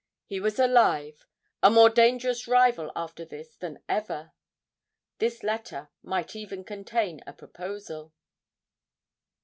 He 0.25 0.39
was 0.39 0.57
alive; 0.57 1.27
a 1.61 1.69
more 1.69 1.87
dangerous 1.87 2.47
rival 2.47 2.91
after 2.95 3.23
this 3.23 3.55
than 3.55 3.83
ever. 3.87 4.31
This 5.19 5.43
letter 5.43 5.89
might 6.01 6.35
even 6.35 6.63
contain 6.63 7.21
a 7.27 7.33
proposal! 7.33 8.11